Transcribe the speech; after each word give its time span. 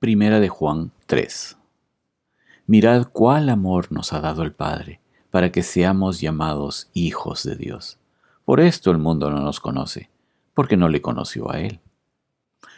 Primera 0.00 0.40
de 0.40 0.48
Juan 0.48 0.92
3. 1.04 1.58
Mirad 2.66 3.08
cuál 3.12 3.50
amor 3.50 3.92
nos 3.92 4.14
ha 4.14 4.22
dado 4.22 4.44
el 4.44 4.52
Padre, 4.52 4.98
para 5.30 5.52
que 5.52 5.62
seamos 5.62 6.22
llamados 6.22 6.88
hijos 6.94 7.42
de 7.42 7.54
Dios. 7.54 7.98
Por 8.46 8.60
esto 8.60 8.90
el 8.90 8.96
mundo 8.96 9.30
no 9.30 9.42
nos 9.42 9.60
conoce, 9.60 10.08
porque 10.54 10.78
no 10.78 10.88
le 10.88 11.02
conoció 11.02 11.52
a 11.52 11.60
Él. 11.60 11.80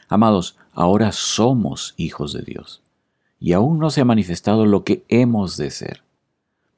Amados, 0.08 0.56
ahora 0.72 1.12
somos 1.12 1.94
hijos 1.96 2.32
de 2.32 2.42
Dios, 2.42 2.82
y 3.38 3.52
aún 3.52 3.78
no 3.78 3.90
se 3.90 4.00
ha 4.00 4.04
manifestado 4.04 4.66
lo 4.66 4.82
que 4.82 5.04
hemos 5.06 5.56
de 5.56 5.70
ser. 5.70 6.02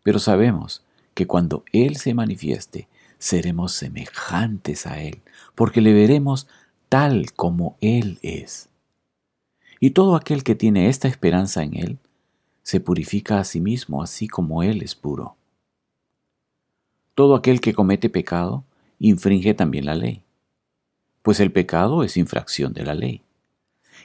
Pero 0.03 0.19
sabemos 0.19 0.85
que 1.15 1.27
cuando 1.27 1.65
Él 1.73 1.97
se 1.97 2.13
manifieste, 2.13 2.87
seremos 3.17 3.73
semejantes 3.73 4.87
a 4.87 5.01
Él, 5.01 5.23
porque 5.55 5.81
le 5.81 5.95
veremos 5.95 6.49
tal 6.91 7.33
como 7.33 7.79
Él 7.81 8.19
es. 8.21 8.69
Y 9.85 9.91
todo 9.91 10.17
aquel 10.17 10.45
que 10.45 10.55
tiene 10.55 10.89
esta 10.89 11.09
esperanza 11.09 11.63
en 11.63 11.77
Él, 11.77 11.99
se 12.63 12.81
purifica 12.81 13.39
a 13.39 13.45
sí 13.45 13.61
mismo 13.61 14.03
así 14.03 14.29
como 14.29 14.63
Él 14.63 14.81
es 14.81 14.95
puro. 14.95 15.37
Todo 17.15 17.35
aquel 17.35 17.61
que 17.61 17.75
comete 17.75 18.09
pecado, 18.09 18.65
infringe 18.99 19.53
también 19.53 19.85
la 19.85 19.95
ley, 19.95 20.23
pues 21.21 21.39
el 21.39 21.53
pecado 21.53 22.03
es 22.03 22.17
infracción 22.17 22.73
de 22.73 22.83
la 22.83 22.95
ley. 22.95 23.21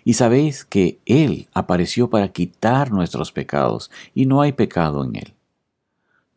Y 0.03 0.15
sabéis 0.15 0.65
que 0.65 0.99
Él 1.05 1.47
apareció 1.53 2.09
para 2.09 2.27
quitar 2.33 2.91
nuestros 2.91 3.31
pecados, 3.31 3.89
y 4.13 4.25
no 4.25 4.41
hay 4.41 4.51
pecado 4.51 5.05
en 5.05 5.15
Él. 5.15 5.33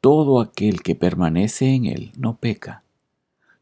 Todo 0.00 0.40
aquel 0.40 0.84
que 0.84 0.94
permanece 0.94 1.74
en 1.74 1.86
Él 1.86 2.12
no 2.16 2.36
peca. 2.36 2.84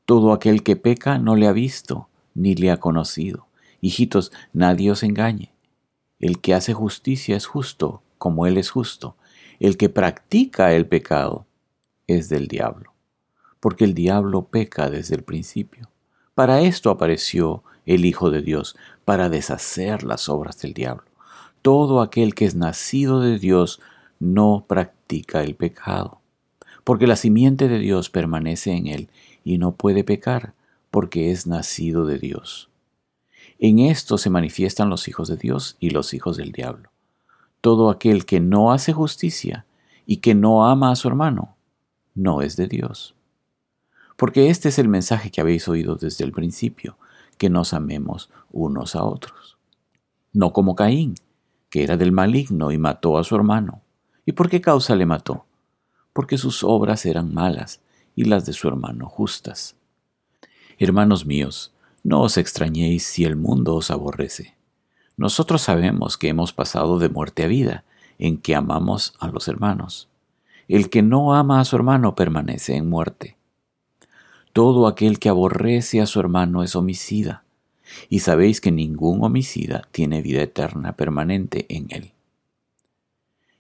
Todo 0.05 0.35
aquel 0.35 0.63
que 0.63 0.77
peca 0.77 1.17
no 1.17 1.37
le 1.37 1.47
ha 1.47 1.53
visto, 1.53 2.09
ni 2.35 2.55
le 2.55 2.71
ha 2.71 2.77
conocido. 2.77 3.47
Hijitos, 3.81 4.31
nadie 4.53 4.91
os 4.91 5.03
engañe. 5.03 5.55
El 6.21 6.41
que 6.41 6.55
hace 6.55 6.75
justicia 6.75 7.37
es 7.37 7.47
justo, 7.47 8.03
como 8.19 8.47
Él 8.47 8.59
es 8.59 8.71
justo. 8.71 9.17
El 9.59 9.77
que 9.77 9.89
practica 9.89 10.73
el 10.75 10.87
pecado 10.87 11.47
es 12.07 12.29
del 12.29 12.47
diablo, 12.47 12.93
porque 13.59 13.85
el 13.85 13.95
diablo 13.95 14.47
peca 14.47 14.91
desde 14.91 15.17
el 15.17 15.23
principio. 15.23 15.91
Para 16.35 16.61
esto 16.61 16.91
apareció 16.91 17.65
el 17.87 18.05
Hijo 18.05 18.31
de 18.31 18.43
Dios, 18.43 18.77
para 19.05 19.29
deshacer 19.29 20.03
las 20.05 20.29
obras 20.29 20.61
del 20.61 20.75
diablo. 20.75 21.05
Todo 21.63 22.01
aquel 22.01 22.35
que 22.35 22.45
es 22.45 22.55
nacido 22.55 23.21
de 23.21 23.39
Dios 23.39 23.81
no 24.19 24.65
practica 24.69 25.43
el 25.43 25.57
pecado, 25.57 26.21
porque 26.85 27.07
la 27.07 27.17
simiente 27.17 27.69
de 27.69 27.79
Dios 27.79 28.11
permanece 28.11 28.73
en 28.73 28.87
él 28.87 29.09
y 29.45 29.59
no 29.59 29.73
puede 29.73 30.05
pecar, 30.05 30.55
porque 30.91 31.31
es 31.31 31.47
nacido 31.47 32.07
de 32.07 32.19
Dios. 32.19 32.70
En 33.63 33.79
esto 33.79 34.17
se 34.17 34.31
manifiestan 34.31 34.89
los 34.89 35.07
hijos 35.07 35.29
de 35.29 35.37
Dios 35.37 35.77
y 35.79 35.91
los 35.91 36.15
hijos 36.15 36.39
del 36.39 36.51
diablo. 36.51 36.91
Todo 37.61 37.91
aquel 37.91 38.25
que 38.25 38.41
no 38.41 38.73
hace 38.73 38.95
justicia 38.95 39.67
y 40.07 40.17
que 40.17 40.35
no 40.35 40.67
ama 40.67 40.91
a 40.91 40.97
su 40.97 41.09
hermano, 41.09 41.57
no 42.15 42.41
es 42.41 42.57
de 42.57 42.69
Dios. 42.69 43.15
Porque 44.17 44.49
este 44.49 44.71
es 44.71 44.79
el 44.79 44.89
mensaje 44.89 45.31
que 45.31 45.43
habéis 45.43 45.69
oído 45.69 45.97
desde 45.97 46.25
el 46.25 46.33
principio, 46.33 46.97
que 47.37 47.51
nos 47.51 47.75
amemos 47.75 48.31
unos 48.51 48.97
a 48.97 49.05
otros. 49.05 49.59
No 50.33 50.55
como 50.55 50.75
Caín, 50.75 51.17
que 51.69 51.83
era 51.83 51.99
del 51.99 52.13
maligno 52.13 52.73
y 52.73 52.79
mató 52.79 53.19
a 53.19 53.25
su 53.25 53.37
hermano. 53.37 53.83
¿Y 54.25 54.33
por 54.33 54.49
qué 54.49 54.63
causa 54.63 54.97
le 54.97 55.05
mató? 55.05 55.45
Porque 56.15 56.39
sus 56.39 56.65
obras 56.65 57.05
eran 57.05 57.35
malas 57.35 57.83
y 58.17 58.25
las 58.25 58.47
de 58.47 58.55
su 58.55 58.69
hermano 58.69 59.07
justas. 59.07 59.77
Hermanos 60.79 61.27
míos, 61.27 61.75
no 62.03 62.23
os 62.23 62.39
extrañéis 62.39 63.05
si 63.05 63.25
el 63.25 63.37
mundo 63.37 63.75
os 63.75 63.91
aborrece. 63.91 64.55
Nosotros 65.17 65.63
sabemos 65.63 66.17
que 66.17 66.29
hemos 66.29 66.53
pasado 66.53 66.99
de 66.99 67.09
muerte 67.09 67.45
a 67.45 67.47
vida, 67.47 67.85
en 68.19 68.39
que 68.39 68.55
amamos 68.55 69.15
a 69.19 69.29
los 69.29 69.49
hermanos. 69.49 70.09
El 70.69 70.91
que 70.91 71.03
no 71.03 71.35
ama 71.35 71.61
a 71.61 71.65
su 71.65 71.77
hermano 71.77 72.15
permanece 72.15 72.77
en 72.77 72.89
muerte. 72.89 73.37
Todo 74.53 74.87
aquel 74.87 75.19
que 75.19 75.29
aborrece 75.29 76.01
a 76.01 76.07
su 76.07 76.21
hermano 76.21 76.63
es 76.63 76.75
homicida, 76.75 77.45
y 78.09 78.21
sabéis 78.21 78.61
que 78.61 78.71
ningún 78.71 79.23
homicida 79.25 79.83
tiene 79.91 80.23
vida 80.23 80.43
eterna 80.43 80.97
permanente 80.97 81.67
en 81.69 81.87
él. 81.91 82.13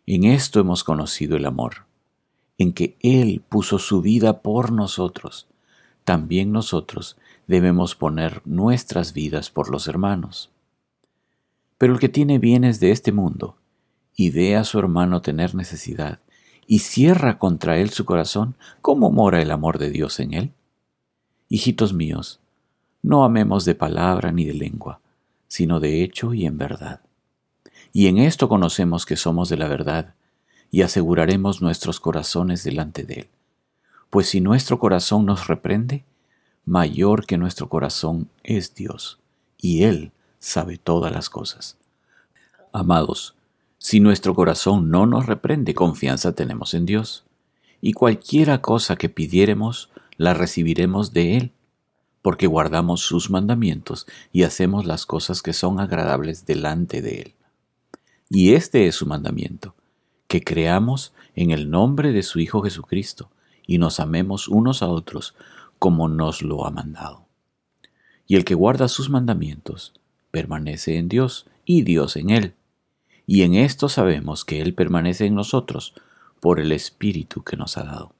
En 0.06 0.24
esto 0.24 0.60
hemos 0.60 0.82
conocido 0.82 1.36
el 1.36 1.46
amor, 1.46 1.84
en 2.58 2.72
que 2.72 2.96
Él 3.00 3.42
puso 3.48 3.78
su 3.78 4.02
vida 4.02 4.42
por 4.42 4.72
nosotros. 4.72 5.46
También 6.04 6.52
nosotros 6.52 7.16
debemos 7.50 7.96
poner 7.96 8.42
nuestras 8.44 9.12
vidas 9.12 9.50
por 9.50 9.70
los 9.70 9.88
hermanos. 9.88 10.50
Pero 11.78 11.92
el 11.92 11.98
que 11.98 12.08
tiene 12.08 12.38
bienes 12.38 12.78
de 12.78 12.92
este 12.92 13.10
mundo 13.10 13.56
y 14.14 14.30
ve 14.30 14.54
a 14.54 14.62
su 14.62 14.78
hermano 14.78 15.20
tener 15.20 15.56
necesidad 15.56 16.20
y 16.68 16.78
cierra 16.78 17.40
contra 17.40 17.78
él 17.78 17.90
su 17.90 18.04
corazón, 18.04 18.54
¿cómo 18.80 19.10
mora 19.10 19.42
el 19.42 19.50
amor 19.50 19.78
de 19.78 19.90
Dios 19.90 20.20
en 20.20 20.32
él? 20.34 20.52
Hijitos 21.48 21.92
míos, 21.92 22.38
no 23.02 23.24
amemos 23.24 23.64
de 23.64 23.74
palabra 23.74 24.30
ni 24.30 24.44
de 24.44 24.54
lengua, 24.54 25.00
sino 25.48 25.80
de 25.80 26.04
hecho 26.04 26.32
y 26.32 26.46
en 26.46 26.56
verdad. 26.56 27.00
Y 27.92 28.06
en 28.06 28.18
esto 28.18 28.48
conocemos 28.48 29.06
que 29.06 29.16
somos 29.16 29.48
de 29.48 29.56
la 29.56 29.66
verdad, 29.66 30.14
y 30.70 30.82
aseguraremos 30.82 31.60
nuestros 31.60 31.98
corazones 31.98 32.62
delante 32.62 33.02
de 33.02 33.14
Él. 33.14 33.28
Pues 34.08 34.28
si 34.28 34.40
nuestro 34.40 34.78
corazón 34.78 35.26
nos 35.26 35.48
reprende, 35.48 36.04
mayor 36.64 37.26
que 37.26 37.38
nuestro 37.38 37.68
corazón 37.68 38.28
es 38.42 38.74
Dios, 38.74 39.18
y 39.58 39.84
Él 39.84 40.12
sabe 40.38 40.78
todas 40.78 41.12
las 41.12 41.30
cosas. 41.30 41.76
Amados, 42.72 43.34
si 43.78 44.00
nuestro 44.00 44.34
corazón 44.34 44.90
no 44.90 45.06
nos 45.06 45.26
reprende, 45.26 45.74
confianza 45.74 46.34
tenemos 46.34 46.74
en 46.74 46.86
Dios, 46.86 47.24
y 47.80 47.92
cualquiera 47.92 48.60
cosa 48.60 48.96
que 48.96 49.08
pidiéremos, 49.08 49.90
la 50.16 50.34
recibiremos 50.34 51.12
de 51.12 51.36
Él, 51.38 51.52
porque 52.22 52.46
guardamos 52.46 53.00
sus 53.00 53.30
mandamientos 53.30 54.06
y 54.32 54.42
hacemos 54.42 54.84
las 54.84 55.06
cosas 55.06 55.40
que 55.40 55.54
son 55.54 55.80
agradables 55.80 56.44
delante 56.44 57.00
de 57.00 57.22
Él. 57.22 57.34
Y 58.28 58.52
este 58.52 58.86
es 58.86 58.96
su 58.96 59.06
mandamiento, 59.06 59.74
que 60.28 60.42
creamos 60.42 61.14
en 61.34 61.50
el 61.50 61.70
nombre 61.70 62.12
de 62.12 62.22
su 62.22 62.38
Hijo 62.38 62.62
Jesucristo, 62.62 63.30
y 63.66 63.78
nos 63.78 63.98
amemos 64.00 64.48
unos 64.48 64.82
a 64.82 64.88
otros 64.88 65.34
como 65.80 66.08
nos 66.08 66.42
lo 66.42 66.66
ha 66.66 66.70
mandado. 66.70 67.26
Y 68.26 68.36
el 68.36 68.44
que 68.44 68.54
guarda 68.54 68.86
sus 68.86 69.08
mandamientos 69.10 69.94
permanece 70.30 70.98
en 70.98 71.08
Dios 71.08 71.46
y 71.64 71.82
Dios 71.82 72.16
en 72.16 72.30
él. 72.30 72.54
Y 73.26 73.42
en 73.42 73.54
esto 73.54 73.88
sabemos 73.88 74.44
que 74.44 74.60
Él 74.60 74.74
permanece 74.74 75.24
en 75.24 75.34
nosotros 75.34 75.94
por 76.38 76.60
el 76.60 76.70
Espíritu 76.72 77.42
que 77.42 77.56
nos 77.56 77.78
ha 77.78 77.84
dado. 77.84 78.12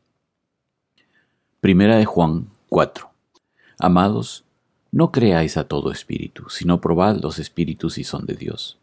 Primera 1.60 1.96
de 1.96 2.06
Juan 2.06 2.48
4. 2.70 3.10
Amados, 3.78 4.44
no 4.90 5.12
creáis 5.12 5.56
a 5.58 5.64
todo 5.64 5.92
espíritu, 5.92 6.48
sino 6.48 6.80
probad 6.80 7.18
los 7.20 7.38
espíritus 7.38 7.94
si 7.94 8.04
son 8.04 8.24
de 8.24 8.34
Dios, 8.34 8.78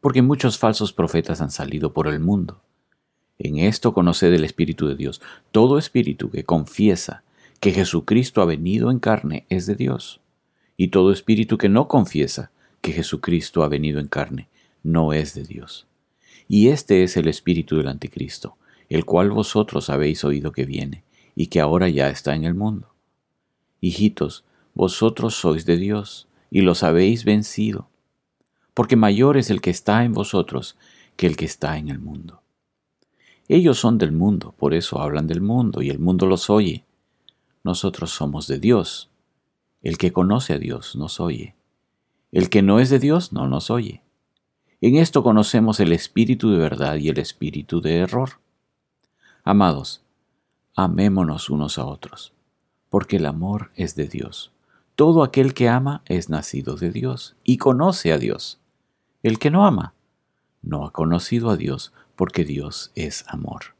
porque 0.00 0.22
muchos 0.22 0.56
falsos 0.56 0.92
profetas 0.92 1.40
han 1.40 1.50
salido 1.50 1.92
por 1.92 2.06
el 2.06 2.20
mundo. 2.20 2.60
En 3.38 3.58
esto 3.58 3.92
conoced 3.92 4.32
el 4.32 4.44
Espíritu 4.44 4.86
de 4.86 4.94
Dios. 4.94 5.20
Todo 5.50 5.78
espíritu 5.78 6.30
que 6.30 6.44
confiesa 6.44 7.24
que 7.60 7.72
Jesucristo 7.72 8.40
ha 8.40 8.46
venido 8.46 8.90
en 8.90 8.98
carne 8.98 9.44
es 9.50 9.66
de 9.66 9.74
Dios. 9.74 10.20
Y 10.78 10.88
todo 10.88 11.12
espíritu 11.12 11.58
que 11.58 11.68
no 11.68 11.88
confiesa 11.88 12.50
que 12.80 12.92
Jesucristo 12.92 13.62
ha 13.62 13.68
venido 13.68 14.00
en 14.00 14.08
carne 14.08 14.48
no 14.82 15.12
es 15.12 15.34
de 15.34 15.44
Dios. 15.44 15.86
Y 16.48 16.68
este 16.68 17.04
es 17.04 17.18
el 17.18 17.28
espíritu 17.28 17.76
del 17.76 17.88
anticristo, 17.88 18.56
el 18.88 19.04
cual 19.04 19.30
vosotros 19.30 19.90
habéis 19.90 20.24
oído 20.24 20.52
que 20.52 20.64
viene, 20.64 21.04
y 21.36 21.48
que 21.48 21.60
ahora 21.60 21.90
ya 21.90 22.08
está 22.08 22.34
en 22.34 22.44
el 22.44 22.54
mundo. 22.54 22.94
Hijitos, 23.82 24.44
vosotros 24.72 25.34
sois 25.34 25.66
de 25.66 25.76
Dios, 25.76 26.28
y 26.50 26.62
los 26.62 26.82
habéis 26.82 27.24
vencido, 27.24 27.88
porque 28.72 28.96
mayor 28.96 29.36
es 29.36 29.50
el 29.50 29.60
que 29.60 29.70
está 29.70 30.04
en 30.04 30.14
vosotros 30.14 30.76
que 31.16 31.26
el 31.26 31.36
que 31.36 31.44
está 31.44 31.76
en 31.76 31.90
el 31.90 31.98
mundo. 31.98 32.40
Ellos 33.48 33.78
son 33.78 33.98
del 33.98 34.12
mundo, 34.12 34.54
por 34.58 34.72
eso 34.72 35.00
hablan 35.00 35.26
del 35.26 35.42
mundo, 35.42 35.82
y 35.82 35.90
el 35.90 35.98
mundo 35.98 36.26
los 36.26 36.48
oye, 36.50 36.84
nosotros 37.62 38.10
somos 38.10 38.46
de 38.46 38.58
Dios. 38.58 39.10
El 39.82 39.98
que 39.98 40.12
conoce 40.12 40.54
a 40.54 40.58
Dios 40.58 40.96
nos 40.96 41.20
oye. 41.20 41.54
El 42.32 42.50
que 42.50 42.62
no 42.62 42.80
es 42.80 42.90
de 42.90 42.98
Dios 42.98 43.32
no 43.32 43.48
nos 43.48 43.70
oye. 43.70 44.02
En 44.80 44.96
esto 44.96 45.22
conocemos 45.22 45.80
el 45.80 45.92
espíritu 45.92 46.50
de 46.50 46.58
verdad 46.58 46.96
y 46.96 47.08
el 47.08 47.18
espíritu 47.18 47.80
de 47.80 47.98
error. 47.98 48.40
Amados, 49.44 50.02
amémonos 50.74 51.50
unos 51.50 51.78
a 51.78 51.84
otros, 51.84 52.32
porque 52.88 53.16
el 53.16 53.26
amor 53.26 53.70
es 53.74 53.94
de 53.96 54.06
Dios. 54.06 54.52
Todo 54.94 55.22
aquel 55.22 55.54
que 55.54 55.68
ama 55.68 56.02
es 56.06 56.28
nacido 56.28 56.76
de 56.76 56.90
Dios 56.90 57.36
y 57.44 57.58
conoce 57.58 58.12
a 58.12 58.18
Dios. 58.18 58.58
El 59.22 59.38
que 59.38 59.50
no 59.50 59.66
ama 59.66 59.94
no 60.62 60.84
ha 60.84 60.92
conocido 60.92 61.50
a 61.50 61.56
Dios, 61.56 61.92
porque 62.16 62.44
Dios 62.44 62.92
es 62.94 63.24
amor. 63.28 63.79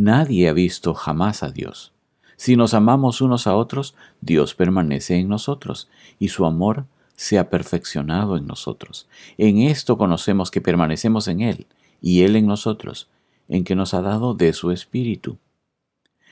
Nadie 0.00 0.48
ha 0.48 0.52
visto 0.52 0.94
jamás 0.94 1.42
a 1.42 1.50
Dios. 1.50 1.90
Si 2.36 2.54
nos 2.54 2.72
amamos 2.72 3.20
unos 3.20 3.48
a 3.48 3.56
otros, 3.56 3.96
Dios 4.20 4.54
permanece 4.54 5.16
en 5.16 5.28
nosotros, 5.28 5.88
y 6.20 6.28
su 6.28 6.46
amor 6.46 6.84
se 7.16 7.36
ha 7.36 7.50
perfeccionado 7.50 8.36
en 8.36 8.46
nosotros. 8.46 9.08
En 9.38 9.58
esto 9.58 9.98
conocemos 9.98 10.52
que 10.52 10.60
permanecemos 10.60 11.26
en 11.26 11.40
Él, 11.40 11.66
y 12.00 12.22
Él 12.22 12.36
en 12.36 12.46
nosotros, 12.46 13.08
en 13.48 13.64
que 13.64 13.74
nos 13.74 13.92
ha 13.92 14.00
dado 14.00 14.34
de 14.34 14.52
su 14.52 14.70
Espíritu. 14.70 15.36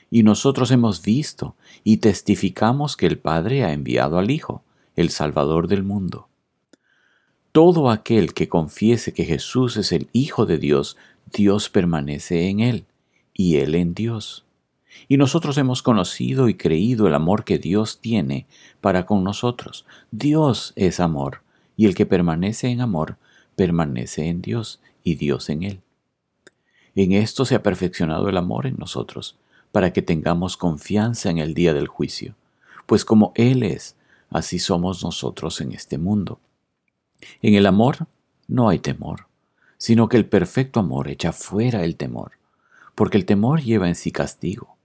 Y 0.09 0.23
nosotros 0.23 0.71
hemos 0.71 1.01
visto 1.01 1.55
y 1.83 1.97
testificamos 1.97 2.95
que 2.95 3.05
el 3.05 3.17
Padre 3.17 3.65
ha 3.65 3.73
enviado 3.73 4.17
al 4.17 4.31
Hijo, 4.31 4.63
el 4.95 5.09
Salvador 5.09 5.67
del 5.67 5.83
mundo. 5.83 6.29
Todo 7.51 7.89
aquel 7.89 8.33
que 8.33 8.47
confiese 8.47 9.13
que 9.13 9.25
Jesús 9.25 9.75
es 9.75 9.91
el 9.91 10.07
Hijo 10.13 10.45
de 10.45 10.57
Dios, 10.57 10.95
Dios 11.33 11.67
permanece 11.67 12.47
en 12.47 12.61
él 12.61 12.85
y 13.37 13.57
él 13.57 13.75
en 13.75 13.93
Dios. 13.93 14.43
Y 15.07 15.17
nosotros 15.17 15.57
hemos 15.57 15.83
conocido 15.83 16.49
y 16.49 16.55
creído 16.55 17.07
el 17.07 17.13
amor 17.13 17.45
que 17.45 17.59
Dios 17.59 17.99
tiene 18.01 18.47
para 18.81 19.05
con 19.05 19.23
nosotros. 19.23 19.85
Dios 20.11 20.73
es 20.75 20.99
amor, 20.99 21.43
y 21.77 21.85
el 21.85 21.95
que 21.95 22.07
permanece 22.07 22.67
en 22.67 22.81
amor, 22.81 23.17
permanece 23.55 24.27
en 24.27 24.41
Dios 24.41 24.81
y 25.03 25.15
Dios 25.15 25.49
en 25.49 25.63
él. 25.63 25.81
En 26.95 27.11
esto 27.11 27.45
se 27.45 27.53
ha 27.53 27.61
perfeccionado 27.61 28.27
el 28.27 28.37
amor 28.37 28.65
en 28.65 28.75
nosotros, 28.77 29.37
para 29.71 29.93
que 29.93 30.01
tengamos 30.01 30.57
confianza 30.57 31.29
en 31.29 31.37
el 31.37 31.53
día 31.53 31.73
del 31.73 31.87
juicio, 31.87 32.33
pues 32.87 33.05
como 33.05 33.33
Él 33.35 33.61
es, 33.61 33.95
así 34.31 34.57
somos 34.57 35.03
nosotros 35.03 35.61
en 35.61 35.73
este 35.73 35.99
mundo. 35.99 36.39
En 37.41 37.53
el 37.53 37.67
amor 37.67 38.07
no 38.47 38.69
hay 38.69 38.79
temor, 38.79 39.27
sino 39.77 40.09
que 40.09 40.17
el 40.17 40.25
perfecto 40.25 40.79
amor 40.79 41.07
echa 41.09 41.33
fuera 41.33 41.83
el 41.83 41.97
temor, 41.97 42.31
porque 42.97 43.19
el 43.19 43.25
temor 43.25 43.61
lleva 43.61 43.87
en 43.87 43.93
sí 43.93 44.11
castigo, 44.11 44.75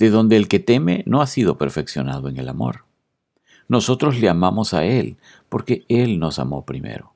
de 0.00 0.10
donde 0.10 0.36
el 0.36 0.48
que 0.48 0.58
teme 0.58 1.04
no 1.06 1.22
ha 1.22 1.28
sido 1.28 1.58
perfeccionado 1.58 2.28
en 2.28 2.38
el 2.38 2.48
amor. 2.48 2.86
Nosotros 3.68 4.18
le 4.18 4.28
amamos 4.28 4.74
a 4.74 4.84
Él, 4.84 5.16
porque 5.48 5.84
Él 5.86 6.18
nos 6.18 6.40
amó 6.40 6.66
primero. 6.66 7.12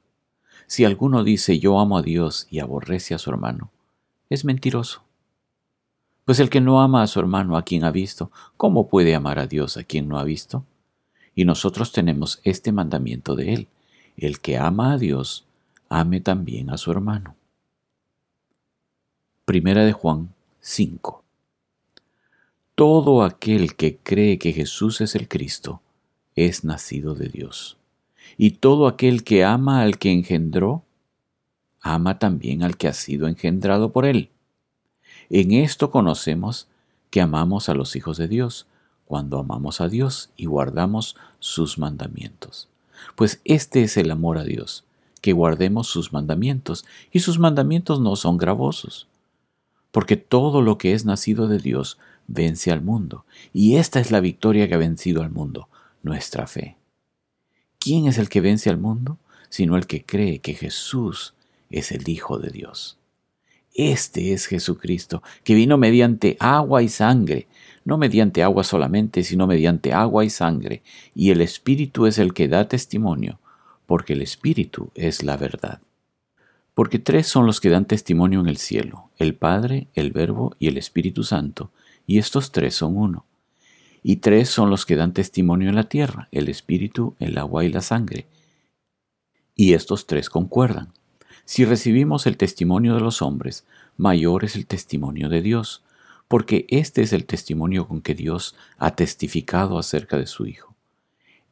Si 0.68 0.84
alguno 0.84 1.24
dice 1.24 1.58
yo 1.58 1.80
amo 1.80 1.98
a 1.98 2.02
Dios 2.02 2.46
y 2.48 2.60
aborrece 2.60 3.12
a 3.12 3.18
su 3.18 3.28
hermano, 3.28 3.72
es 4.30 4.44
mentiroso. 4.44 5.02
Pues 6.24 6.38
el 6.38 6.48
que 6.48 6.60
no 6.60 6.80
ama 6.80 7.02
a 7.02 7.08
su 7.08 7.18
hermano 7.18 7.56
a 7.56 7.64
quien 7.64 7.82
ha 7.82 7.90
visto, 7.90 8.30
¿cómo 8.56 8.86
puede 8.86 9.16
amar 9.16 9.40
a 9.40 9.48
Dios 9.48 9.76
a 9.76 9.82
quien 9.82 10.06
no 10.06 10.20
ha 10.20 10.22
visto? 10.22 10.64
Y 11.34 11.44
nosotros 11.44 11.90
tenemos 11.90 12.40
este 12.44 12.70
mandamiento 12.70 13.34
de 13.34 13.52
Él. 13.52 13.68
El 14.16 14.38
que 14.38 14.58
ama 14.58 14.92
a 14.92 14.96
Dios, 14.96 15.44
ame 15.88 16.20
también 16.20 16.70
a 16.70 16.76
su 16.76 16.92
hermano. 16.92 17.34
Primera 19.44 19.84
de 19.84 19.92
Juan 19.92 20.32
5. 20.60 21.22
Todo 22.74 23.22
aquel 23.22 23.76
que 23.76 23.98
cree 23.98 24.38
que 24.38 24.54
Jesús 24.54 25.02
es 25.02 25.14
el 25.14 25.28
Cristo 25.28 25.82
es 26.34 26.64
nacido 26.64 27.14
de 27.14 27.28
Dios. 27.28 27.76
Y 28.38 28.52
todo 28.52 28.86
aquel 28.86 29.22
que 29.22 29.44
ama 29.44 29.82
al 29.82 29.98
que 29.98 30.10
engendró, 30.10 30.82
ama 31.82 32.18
también 32.18 32.62
al 32.62 32.78
que 32.78 32.88
ha 32.88 32.94
sido 32.94 33.28
engendrado 33.28 33.92
por 33.92 34.06
él. 34.06 34.30
En 35.28 35.52
esto 35.52 35.90
conocemos 35.90 36.66
que 37.10 37.20
amamos 37.20 37.68
a 37.68 37.74
los 37.74 37.96
hijos 37.96 38.16
de 38.16 38.28
Dios, 38.28 38.66
cuando 39.04 39.38
amamos 39.38 39.82
a 39.82 39.88
Dios 39.88 40.30
y 40.38 40.46
guardamos 40.46 41.16
sus 41.38 41.76
mandamientos. 41.76 42.70
Pues 43.14 43.42
este 43.44 43.82
es 43.82 43.98
el 43.98 44.10
amor 44.10 44.38
a 44.38 44.44
Dios, 44.44 44.84
que 45.20 45.34
guardemos 45.34 45.86
sus 45.86 46.14
mandamientos, 46.14 46.86
y 47.12 47.20
sus 47.20 47.38
mandamientos 47.38 48.00
no 48.00 48.16
son 48.16 48.38
gravosos. 48.38 49.06
Porque 49.94 50.16
todo 50.16 50.60
lo 50.60 50.76
que 50.76 50.92
es 50.92 51.04
nacido 51.04 51.46
de 51.46 51.58
Dios 51.58 51.98
vence 52.26 52.72
al 52.72 52.82
mundo, 52.82 53.26
y 53.52 53.76
esta 53.76 54.00
es 54.00 54.10
la 54.10 54.18
victoria 54.18 54.66
que 54.66 54.74
ha 54.74 54.78
vencido 54.78 55.22
al 55.22 55.30
mundo, 55.30 55.68
nuestra 56.02 56.48
fe. 56.48 56.76
¿Quién 57.78 58.08
es 58.08 58.18
el 58.18 58.28
que 58.28 58.40
vence 58.40 58.70
al 58.70 58.76
mundo? 58.76 59.18
Sino 59.50 59.76
el 59.76 59.86
que 59.86 60.04
cree 60.04 60.40
que 60.40 60.54
Jesús 60.54 61.34
es 61.70 61.92
el 61.92 62.08
Hijo 62.08 62.40
de 62.40 62.50
Dios. 62.50 62.98
Este 63.72 64.32
es 64.32 64.46
Jesucristo, 64.46 65.22
que 65.44 65.54
vino 65.54 65.78
mediante 65.78 66.36
agua 66.40 66.82
y 66.82 66.88
sangre, 66.88 67.46
no 67.84 67.96
mediante 67.96 68.42
agua 68.42 68.64
solamente, 68.64 69.22
sino 69.22 69.46
mediante 69.46 69.92
agua 69.92 70.24
y 70.24 70.30
sangre, 70.30 70.82
y 71.14 71.30
el 71.30 71.40
Espíritu 71.40 72.06
es 72.06 72.18
el 72.18 72.34
que 72.34 72.48
da 72.48 72.66
testimonio, 72.66 73.38
porque 73.86 74.14
el 74.14 74.22
Espíritu 74.22 74.90
es 74.96 75.22
la 75.22 75.36
verdad. 75.36 75.80
Porque 76.74 76.98
tres 76.98 77.28
son 77.28 77.46
los 77.46 77.60
que 77.60 77.70
dan 77.70 77.84
testimonio 77.84 78.40
en 78.40 78.48
el 78.48 78.56
cielo, 78.56 79.10
el 79.24 79.34
Padre, 79.34 79.88
el 79.94 80.12
Verbo 80.12 80.54
y 80.58 80.68
el 80.68 80.76
Espíritu 80.76 81.24
Santo, 81.24 81.70
y 82.06 82.18
estos 82.18 82.52
tres 82.52 82.74
son 82.74 82.96
uno. 82.96 83.24
Y 84.02 84.16
tres 84.16 84.50
son 84.50 84.70
los 84.70 84.84
que 84.84 84.96
dan 84.96 85.14
testimonio 85.14 85.70
en 85.70 85.74
la 85.74 85.88
tierra, 85.88 86.28
el 86.30 86.48
Espíritu, 86.48 87.14
el 87.18 87.38
agua 87.38 87.64
y 87.64 87.70
la 87.70 87.80
sangre. 87.80 88.26
Y 89.56 89.72
estos 89.72 90.06
tres 90.06 90.28
concuerdan. 90.28 90.92
Si 91.46 91.64
recibimos 91.64 92.26
el 92.26 92.36
testimonio 92.36 92.94
de 92.94 93.00
los 93.00 93.22
hombres, 93.22 93.64
mayor 93.96 94.44
es 94.44 94.56
el 94.56 94.66
testimonio 94.66 95.28
de 95.28 95.42
Dios, 95.42 95.82
porque 96.28 96.66
este 96.68 97.02
es 97.02 97.12
el 97.12 97.24
testimonio 97.24 97.88
con 97.88 98.02
que 98.02 98.14
Dios 98.14 98.54
ha 98.78 98.94
testificado 98.94 99.78
acerca 99.78 100.18
de 100.18 100.26
su 100.26 100.46
Hijo. 100.46 100.74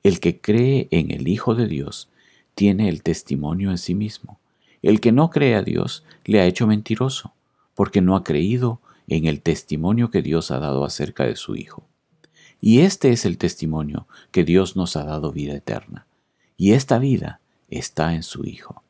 El 0.02 0.20
que 0.20 0.40
cree 0.40 0.88
en 0.90 1.10
el 1.10 1.28
Hijo 1.28 1.54
de 1.54 1.66
Dios 1.66 2.08
tiene 2.54 2.88
el 2.88 3.02
testimonio 3.02 3.70
en 3.70 3.78
sí 3.78 3.94
mismo. 3.94 4.38
El 4.82 5.00
que 5.00 5.12
no 5.12 5.30
cree 5.30 5.54
a 5.54 5.62
Dios 5.62 6.04
le 6.24 6.40
ha 6.40 6.46
hecho 6.46 6.66
mentiroso, 6.66 7.32
porque 7.74 8.00
no 8.00 8.16
ha 8.16 8.24
creído 8.24 8.80
en 9.08 9.26
el 9.26 9.40
testimonio 9.40 10.10
que 10.10 10.22
Dios 10.22 10.50
ha 10.50 10.58
dado 10.58 10.84
acerca 10.84 11.24
de 11.24 11.36
su 11.36 11.56
Hijo. 11.56 11.86
Y 12.60 12.80
este 12.80 13.10
es 13.10 13.24
el 13.24 13.38
testimonio 13.38 14.06
que 14.30 14.44
Dios 14.44 14.76
nos 14.76 14.96
ha 14.96 15.04
dado 15.04 15.32
vida 15.32 15.54
eterna. 15.54 16.06
Y 16.56 16.72
esta 16.72 16.98
vida 16.98 17.40
está 17.68 18.14
en 18.14 18.22
su 18.22 18.44
Hijo. 18.44 18.82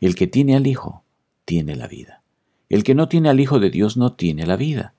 El 0.00 0.14
que 0.14 0.26
tiene 0.26 0.56
al 0.56 0.66
Hijo, 0.66 1.02
tiene 1.44 1.76
la 1.76 1.86
vida. 1.86 2.22
El 2.68 2.82
que 2.82 2.94
no 2.94 3.08
tiene 3.08 3.28
al 3.28 3.40
Hijo 3.40 3.58
de 3.60 3.70
Dios 3.70 3.96
no 3.96 4.14
tiene 4.14 4.46
la 4.46 4.56
vida. 4.56 4.94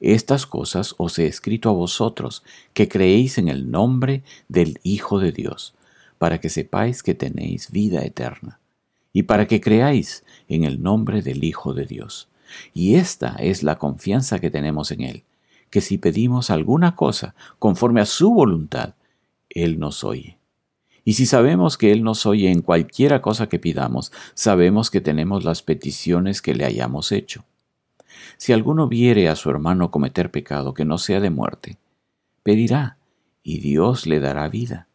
Estas 0.00 0.46
cosas 0.46 0.94
os 0.98 1.18
he 1.18 1.26
escrito 1.26 1.68
a 1.68 1.72
vosotros, 1.72 2.42
que 2.74 2.88
creéis 2.88 3.38
en 3.38 3.48
el 3.48 3.70
nombre 3.70 4.22
del 4.48 4.80
Hijo 4.82 5.18
de 5.18 5.32
Dios, 5.32 5.74
para 6.18 6.40
que 6.40 6.48
sepáis 6.48 7.02
que 7.02 7.14
tenéis 7.14 7.70
vida 7.70 8.02
eterna, 8.04 8.58
y 9.12 9.24
para 9.24 9.46
que 9.46 9.60
creáis 9.60 10.24
en 10.48 10.64
el 10.64 10.82
nombre 10.82 11.22
del 11.22 11.44
Hijo 11.44 11.74
de 11.74 11.86
Dios. 11.86 12.28
Y 12.72 12.96
esta 12.96 13.36
es 13.38 13.62
la 13.62 13.76
confianza 13.76 14.38
que 14.38 14.50
tenemos 14.50 14.90
en 14.90 15.02
Él, 15.02 15.24
que 15.70 15.80
si 15.80 15.98
pedimos 15.98 16.50
alguna 16.50 16.94
cosa 16.96 17.34
conforme 17.58 18.00
a 18.00 18.06
su 18.06 18.32
voluntad, 18.32 18.94
Él 19.48 19.78
nos 19.78 20.04
oye. 20.04 20.38
Y 21.04 21.14
si 21.14 21.26
sabemos 21.26 21.78
que 21.78 21.92
Él 21.92 22.04
nos 22.04 22.26
oye 22.26 22.50
en 22.50 22.62
cualquiera 22.62 23.20
cosa 23.22 23.48
que 23.48 23.58
pidamos, 23.58 24.12
sabemos 24.34 24.90
que 24.90 25.00
tenemos 25.00 25.44
las 25.44 25.62
peticiones 25.62 26.42
que 26.42 26.54
le 26.54 26.64
hayamos 26.64 27.10
hecho. 27.10 27.44
Si 28.36 28.52
alguno 28.52 28.88
viere 28.88 29.28
a 29.28 29.36
su 29.36 29.50
hermano 29.50 29.90
cometer 29.90 30.30
pecado 30.30 30.74
que 30.74 30.84
no 30.84 30.98
sea 30.98 31.20
de 31.20 31.30
muerte, 31.30 31.78
pedirá, 32.42 32.98
y 33.42 33.58
Dios 33.58 34.06
le 34.06 34.20
dará 34.20 34.48
vida. 34.48 34.86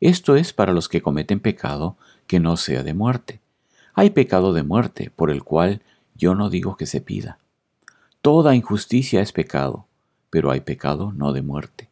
Esto 0.00 0.34
es 0.34 0.52
para 0.52 0.72
los 0.72 0.88
que 0.88 1.00
cometen 1.00 1.38
pecado 1.38 1.96
que 2.26 2.40
no 2.40 2.56
sea 2.56 2.82
de 2.82 2.94
muerte. 2.94 3.40
Hay 3.94 4.10
pecado 4.10 4.52
de 4.52 4.64
muerte, 4.64 5.12
por 5.14 5.30
el 5.30 5.44
cual 5.44 5.82
yo 6.22 6.36
no 6.36 6.50
digo 6.50 6.76
que 6.76 6.86
se 6.86 7.00
pida. 7.00 7.38
Toda 8.20 8.54
injusticia 8.54 9.20
es 9.22 9.32
pecado, 9.32 9.86
pero 10.30 10.52
hay 10.52 10.60
pecado 10.60 11.10
no 11.10 11.32
de 11.32 11.42
muerte. 11.42 11.88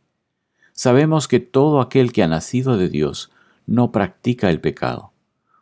Sabemos 0.73 1.27
que 1.27 1.41
todo 1.41 1.81
aquel 1.81 2.13
que 2.13 2.23
ha 2.23 2.29
nacido 2.29 2.77
de 2.77 2.89
Dios 2.89 3.33
no 3.67 3.91
practica 3.91 4.49
el 4.49 4.61
pecado, 4.61 5.11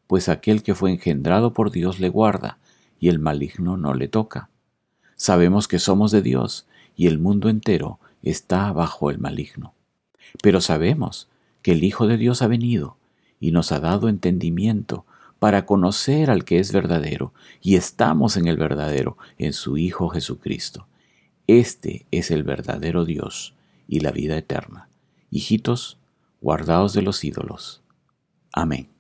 pues 0.06 0.28
aquel 0.28 0.62
que 0.62 0.75
fue 0.75 0.90
engendrado 0.90 1.54
por 1.54 1.70
Dios 1.70 1.98
le 1.98 2.10
guarda, 2.10 2.58
y 3.00 3.08
el 3.08 3.18
maligno 3.18 3.78
no 3.78 3.94
le 3.94 4.06
toca. 4.06 4.50
Sabemos 5.16 5.66
que 5.66 5.78
somos 5.78 6.10
de 6.10 6.20
Dios, 6.20 6.66
y 6.94 7.06
el 7.06 7.18
mundo 7.18 7.48
entero 7.48 7.98
está 8.22 8.70
bajo 8.72 9.08
el 9.08 9.18
maligno. 9.18 9.72
Pero 10.42 10.60
sabemos 10.60 11.28
que 11.62 11.72
el 11.72 11.84
Hijo 11.84 12.06
de 12.06 12.18
Dios 12.18 12.42
ha 12.42 12.48
venido, 12.48 12.98
y 13.40 13.50
nos 13.50 13.72
ha 13.72 13.80
dado 13.80 14.10
entendimiento 14.10 15.06
para 15.38 15.66
conocer 15.66 16.30
al 16.30 16.45
que 16.45 16.59
es 16.59 16.73
verdadero, 16.73 17.33
y 17.61 17.76
estamos 17.76 18.37
en 18.37 18.49
el 18.49 18.57
verdadero, 18.57 19.16
en 19.38 19.52
su 19.52 19.78
Hijo 19.78 20.09
Jesucristo. 20.09 20.87
Este 21.47 22.07
es 22.11 22.30
el 22.30 22.42
verdadero 22.42 23.04
Dios 23.04 23.54
y 23.87 24.00
la 24.00 24.11
vida 24.11 24.37
eterna. 24.37 24.88
Hijitos, 25.30 25.99
guardaos 26.40 26.92
de 26.92 27.02
los 27.02 27.25
ídolos 27.25 27.83
Amén. 28.52 28.97